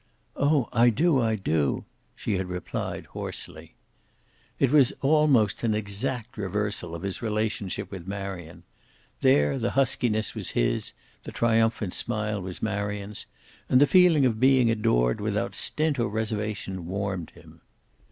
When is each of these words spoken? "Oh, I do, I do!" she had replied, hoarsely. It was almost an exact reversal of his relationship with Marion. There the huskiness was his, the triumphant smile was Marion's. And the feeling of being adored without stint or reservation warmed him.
"Oh, 0.35 0.67
I 0.73 0.89
do, 0.89 1.21
I 1.21 1.35
do!" 1.35 1.85
she 2.15 2.37
had 2.37 2.47
replied, 2.47 3.05
hoarsely. 3.13 3.75
It 4.57 4.71
was 4.71 4.93
almost 5.01 5.63
an 5.63 5.75
exact 5.75 6.37
reversal 6.39 6.95
of 6.95 7.03
his 7.03 7.21
relationship 7.21 7.91
with 7.91 8.07
Marion. 8.07 8.63
There 9.19 9.59
the 9.59 9.69
huskiness 9.77 10.33
was 10.33 10.49
his, 10.57 10.93
the 11.23 11.31
triumphant 11.31 11.93
smile 11.93 12.41
was 12.41 12.63
Marion's. 12.63 13.27
And 13.69 13.79
the 13.79 13.85
feeling 13.85 14.25
of 14.25 14.39
being 14.39 14.71
adored 14.71 15.21
without 15.21 15.53
stint 15.53 15.99
or 15.99 16.07
reservation 16.09 16.87
warmed 16.87 17.29
him. 17.37 17.61